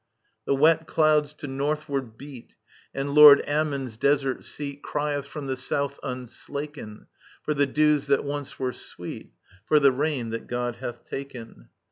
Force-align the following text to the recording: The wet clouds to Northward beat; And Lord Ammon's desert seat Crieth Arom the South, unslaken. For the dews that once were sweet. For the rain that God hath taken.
The 0.45 0.55
wet 0.55 0.87
clouds 0.87 1.31
to 1.35 1.47
Northward 1.47 2.17
beat; 2.17 2.55
And 2.91 3.13
Lord 3.13 3.43
Ammon's 3.45 3.97
desert 3.97 4.43
seat 4.43 4.81
Crieth 4.81 5.25
Arom 5.27 5.45
the 5.45 5.55
South, 5.55 5.99
unslaken. 6.01 7.05
For 7.43 7.53
the 7.53 7.67
dews 7.67 8.07
that 8.07 8.23
once 8.23 8.57
were 8.57 8.73
sweet. 8.73 9.31
For 9.67 9.79
the 9.79 9.91
rain 9.91 10.29
that 10.31 10.47
God 10.47 10.77
hath 10.77 11.05
taken. 11.05 11.69